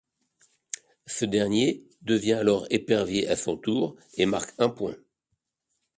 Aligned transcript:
Ce 1.05 1.25
dernier 1.25 1.85
devient 2.01 2.31
alors 2.33 2.65
épervier 2.71 3.27
à 3.29 3.35
son 3.35 3.55
tour 3.55 3.97
et 4.15 4.25
marque 4.25 4.51
un 4.57 4.69
point. 4.69 4.95